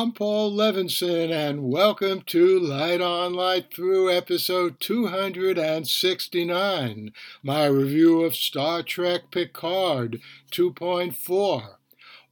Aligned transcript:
I'm 0.00 0.12
Paul 0.12 0.56
Levinson, 0.56 1.30
and 1.30 1.70
welcome 1.70 2.22
to 2.22 2.58
Light 2.58 3.02
On 3.02 3.34
Light 3.34 3.70
Through 3.70 4.10
episode 4.10 4.80
269, 4.80 7.12
my 7.42 7.66
review 7.66 8.22
of 8.22 8.34
Star 8.34 8.82
Trek 8.82 9.30
Picard 9.30 10.22
2.4, 10.52 11.74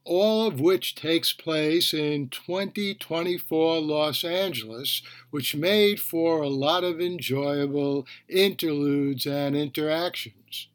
all 0.03 0.47
of 0.47 0.59
which 0.59 0.95
takes 0.95 1.31
place 1.31 1.93
in 1.93 2.29
2024 2.29 3.79
Los 3.79 4.23
Angeles, 4.23 5.03
which 5.29 5.55
made 5.55 5.99
for 5.99 6.41
a 6.41 6.49
lot 6.49 6.83
of 6.83 6.99
enjoyable 6.99 8.07
interludes 8.27 9.27
and 9.27 9.55
interactions. 9.55 10.69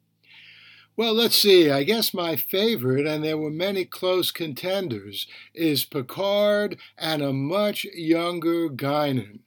Well, 0.97 1.13
let's 1.13 1.37
see. 1.37 1.69
I 1.69 1.83
guess 1.83 2.13
my 2.13 2.35
favorite, 2.35 3.05
and 3.07 3.23
there 3.23 3.37
were 3.37 3.49
many 3.49 3.85
close 3.85 4.31
contenders, 4.31 5.25
is 5.53 5.85
Picard 5.85 6.77
and 6.97 7.21
a 7.21 7.31
much 7.33 7.85
younger 7.85 8.69
Guinan. 8.69 9.39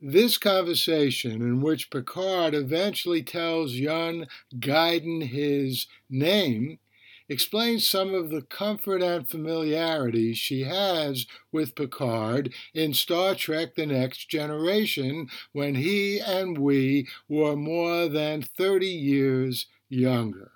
This 0.00 0.38
conversation, 0.38 1.42
in 1.42 1.62
which 1.62 1.90
Picard 1.90 2.54
eventually 2.54 3.22
tells 3.22 3.74
young 3.74 4.26
Guinan 4.58 5.24
his 5.28 5.86
name, 6.10 6.80
explains 7.28 7.88
some 7.88 8.14
of 8.14 8.30
the 8.30 8.42
comfort 8.42 9.02
and 9.02 9.28
familiarity 9.28 10.34
she 10.34 10.62
has 10.62 11.26
with 11.52 11.76
Picard 11.76 12.54
in 12.74 12.94
Star 12.94 13.36
Trek 13.36 13.76
The 13.76 13.86
Next 13.86 14.28
Generation 14.30 15.28
when 15.52 15.76
he 15.76 16.20
and 16.20 16.58
we 16.58 17.08
were 17.28 17.56
more 17.56 18.08
than 18.08 18.42
30 18.42 18.88
years 18.88 19.66
younger. 19.90 20.53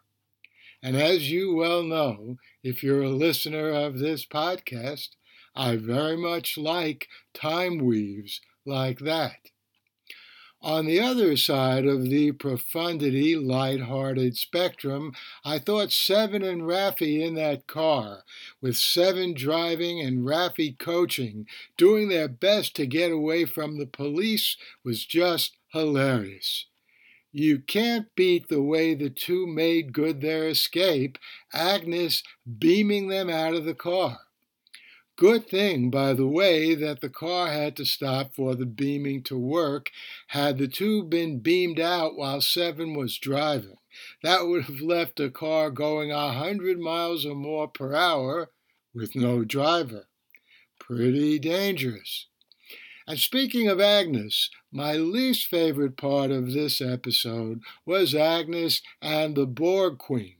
And 0.83 0.97
as 0.97 1.31
you 1.31 1.55
well 1.55 1.83
know, 1.83 2.37
if 2.63 2.83
you're 2.83 3.03
a 3.03 3.11
listener 3.11 3.71
of 3.71 3.99
this 3.99 4.25
podcast, 4.25 5.11
I 5.55 5.77
very 5.77 6.17
much 6.17 6.57
like 6.57 7.09
time 7.35 7.79
weaves 7.79 8.41
like 8.65 9.01
that. 9.01 9.51
On 10.61 10.87
the 10.87 10.99
other 11.01 11.37
side 11.37 11.87
of 11.87 12.05
the 12.11 12.33
profundity 12.33 13.37
light-hearted 13.37 14.37
spectrum, 14.37 15.13
I 15.45 15.59
thought 15.61 15.93
Seven 15.93 16.43
and 16.43 16.63
Raffi 16.63 17.25
in 17.25 17.35
that 17.35 17.67
car, 17.69 18.25
with 18.61 18.77
Seven 18.77 19.35
driving 19.35 20.01
and 20.01 20.27
Raffi 20.27 20.77
coaching, 20.77 21.47
doing 21.77 22.09
their 22.09 22.29
best 22.29 22.75
to 22.77 22.87
get 22.87 23.13
away 23.13 23.45
from 23.45 23.79
the 23.79 23.87
police, 23.87 24.57
was 24.85 25.07
just 25.07 25.57
hilarious. 25.73 26.67
You 27.33 27.59
can't 27.59 28.15
beat 28.15 28.49
the 28.49 28.63
way 28.63 28.95
the 28.95 29.11
two 29.11 29.47
made 29.47 29.93
good 29.93 30.21
their 30.21 30.49
escape, 30.49 31.19
Agnes 31.53 32.23
beaming 32.59 33.09
them 33.09 33.29
out 33.29 33.55
of 33.55 33.65
the 33.65 33.75
car. 33.75 34.21
Good 35.17 35.49
thing, 35.49 35.91
by 35.91 36.15
the 36.15 36.29
way, 36.29 36.77
that 36.77 37.01
the 37.01 37.11
car 37.11 37.49
had 37.49 37.77
to 37.77 37.85
stop 37.85 38.35
for 38.35 38.55
the 38.55 38.67
beaming 38.67 39.25
to 39.25 39.37
work. 39.37 39.91
Had 40.29 40.59
the 40.59 40.69
two 40.69 41.03
been 41.03 41.41
beamed 41.41 41.81
out 41.81 42.17
while 42.17 42.41
Seven 42.41 42.95
was 42.95 43.19
driving, 43.19 43.79
that 44.23 44.47
would 44.47 44.65
have 44.65 44.81
left 44.81 45.19
a 45.19 45.29
car 45.29 45.71
going 45.71 46.13
a 46.13 46.33
hundred 46.33 46.79
miles 46.79 47.27
or 47.27 47.35
more 47.35 47.67
per 47.67 47.97
hour 47.97 48.53
with 48.95 49.17
no 49.17 49.45
driver. 49.45 50.07
Pretty 50.79 51.41
dangerous. 51.41 52.29
And 53.09 53.19
speaking 53.19 53.69
of 53.69 53.81
Agnes, 53.81 54.51
my 54.71 54.93
least 54.93 55.47
favorite 55.47 55.97
part 55.97 56.31
of 56.31 56.53
this 56.53 56.79
episode 56.79 57.63
was 57.87 58.15
Agnes 58.15 58.83
and 59.01 59.35
the 59.35 59.47
Borg 59.47 59.97
Queen. 59.97 60.37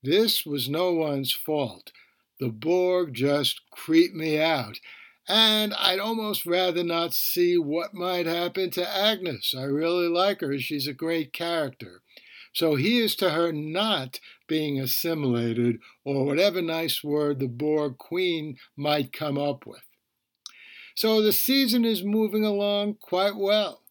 This 0.00 0.46
was 0.46 0.68
no 0.68 0.92
one's 0.92 1.32
fault. 1.32 1.90
The 2.38 2.50
Borg 2.50 3.14
just 3.14 3.62
creeped 3.72 4.14
me 4.14 4.40
out, 4.40 4.78
and 5.26 5.74
I'd 5.74 5.98
almost 5.98 6.46
rather 6.46 6.84
not 6.84 7.14
see 7.14 7.58
what 7.58 7.94
might 7.94 8.26
happen 8.26 8.70
to 8.70 8.96
Agnes. 8.96 9.52
I 9.58 9.64
really 9.64 10.06
like 10.06 10.40
her, 10.40 10.56
she's 10.60 10.86
a 10.86 10.92
great 10.92 11.32
character. 11.32 12.02
So 12.52 12.76
here's 12.76 13.16
to 13.16 13.30
her 13.30 13.50
not 13.50 14.20
being 14.46 14.78
assimilated, 14.78 15.80
or 16.04 16.24
whatever 16.24 16.62
nice 16.62 17.02
word 17.02 17.40
the 17.40 17.48
Borg 17.48 17.98
Queen 17.98 18.56
might 18.76 19.12
come 19.12 19.36
up 19.36 19.66
with. 19.66 19.82
So 20.98 21.22
the 21.22 21.32
season 21.32 21.84
is 21.84 22.02
moving 22.02 22.44
along 22.44 22.96
quite 23.00 23.36
well. 23.36 23.82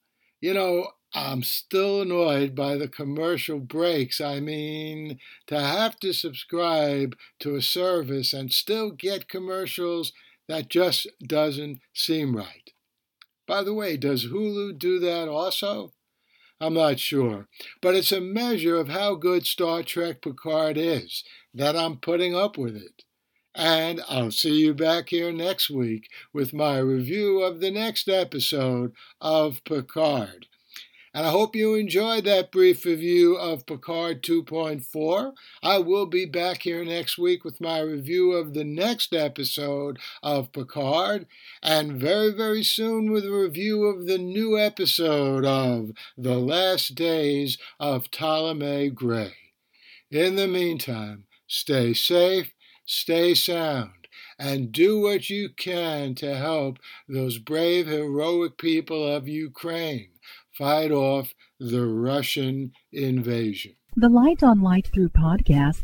You 0.42 0.54
know, 0.54 0.90
I'm 1.14 1.42
still 1.42 2.02
annoyed 2.02 2.54
by 2.54 2.76
the 2.76 2.90
commercial 2.90 3.60
breaks. 3.60 4.20
I 4.20 4.42
mean, 4.42 5.18
to 5.46 5.58
have 5.58 5.98
to 6.02 6.12
subscribe 6.12 7.16
to 7.40 7.56
a 7.56 7.62
service 7.62 8.34
and 8.34 8.52
still 8.52 8.92
get 8.92 9.30
commercials, 9.30 10.12
that 10.50 10.68
just 10.68 11.08
doesn't 11.26 11.80
seem 11.94 12.36
right. 12.36 12.72
By 13.48 13.64
the 13.64 13.74
way, 13.74 13.96
does 13.96 14.26
Hulu 14.26 14.78
do 14.78 15.00
that 15.00 15.30
also? 15.30 15.94
I'm 16.60 16.74
not 16.74 17.00
sure, 17.00 17.48
but 17.82 17.96
it's 17.96 18.12
a 18.12 18.20
measure 18.20 18.76
of 18.76 18.90
how 18.90 19.16
good 19.16 19.46
Star 19.46 19.82
Trek 19.82 20.22
Picard 20.22 20.78
is 20.78 21.24
that 21.54 21.78
I'm 21.78 22.00
putting 22.00 22.36
up 22.36 22.58
with 22.58 22.76
it. 22.76 23.04
And 23.58 24.02
I'll 24.08 24.30
see 24.30 24.54
you 24.54 24.76
back 24.76 25.10
here 25.10 25.32
next 25.32 25.72
week 25.72 26.10
with 26.32 26.54
my 26.54 26.78
review 26.78 27.42
of 27.42 27.60
the 27.60 27.72
next 27.72 28.08
episode 28.08 28.94
of 29.20 29.64
Picard. 29.64 30.46
And 31.12 31.26
I 31.26 31.32
hope 31.32 31.56
you 31.56 31.74
enjoyed 31.74 32.26
that 32.26 32.52
brief 32.52 32.86
review 32.86 33.36
of 33.36 33.66
Picard 33.66 34.22
2.4. 34.22 35.34
I 35.64 35.80
will 35.80 36.06
be 36.06 36.26
back 36.26 36.62
here 36.62 36.86
next 36.86 37.18
week 37.18 37.44
with 37.44 37.60
my 37.60 37.80
review 37.80 38.34
of 38.34 38.54
the 38.54 38.64
next 38.64 39.16
episode 39.16 39.98
of 40.22 40.52
Picard, 40.52 41.26
and 41.64 42.00
very, 42.00 42.32
very 42.32 42.64
soon 42.64 43.12
with 43.12 43.26
a 43.26 43.32
review 43.32 43.86
of 43.86 44.06
the 44.06 44.20
new 44.20 44.56
episode 44.60 45.46
of 45.46 45.94
The 46.16 46.38
Last 46.38 46.94
Days 46.94 47.58
of 47.80 48.12
Ptolemy 48.12 48.92
Gray. 48.92 49.34
In 50.12 50.36
the 50.36 50.48
meantime, 50.48 51.24
stay 51.48 51.96
safe 51.96 52.54
stay 52.88 53.36
sound, 53.36 54.08
and 54.40 54.72
do 54.72 55.00
what 55.00 55.30
you 55.30 55.50
can 55.50 56.16
to 56.16 56.36
help 56.36 56.80
those 57.08 57.38
brave, 57.38 57.86
heroic 57.86 58.58
people 58.58 59.06
of 59.06 59.28
Ukraine 59.28 60.10
fight 60.58 60.92
off 60.92 61.36
the 61.60 61.86
Russian 61.86 62.72
invasion. 62.92 63.76
The 63.96 64.10
Light 64.10 64.42
on 64.42 64.62
Light 64.62 64.88
Through 64.88 65.10
podcast 65.10 65.84